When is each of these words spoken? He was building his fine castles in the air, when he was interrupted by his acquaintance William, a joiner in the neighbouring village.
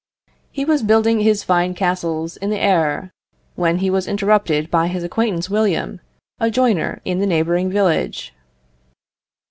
He 0.51 0.65
was 0.65 0.81
building 0.81 1.19
his 1.19 1.43
fine 1.43 1.75
castles 1.75 2.35
in 2.35 2.49
the 2.49 2.57
air, 2.57 3.13
when 3.53 3.77
he 3.77 3.91
was 3.91 4.07
interrupted 4.07 4.71
by 4.71 4.87
his 4.87 5.03
acquaintance 5.03 5.47
William, 5.47 6.01
a 6.39 6.49
joiner 6.49 7.01
in 7.05 7.19
the 7.19 7.27
neighbouring 7.27 7.69
village. 7.69 8.33